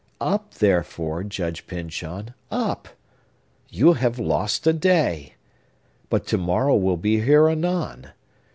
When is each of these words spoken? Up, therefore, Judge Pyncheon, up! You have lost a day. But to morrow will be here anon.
Up, 0.19 0.55
therefore, 0.55 1.23
Judge 1.23 1.67
Pyncheon, 1.67 2.33
up! 2.49 2.87
You 3.69 3.93
have 3.93 4.17
lost 4.17 4.65
a 4.65 4.73
day. 4.73 5.35
But 6.09 6.25
to 6.25 6.39
morrow 6.39 6.75
will 6.75 6.97
be 6.97 7.21
here 7.21 7.47
anon. 7.47 8.07